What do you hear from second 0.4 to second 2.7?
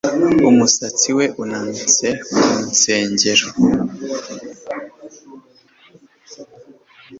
Umusatsi we unanutse ku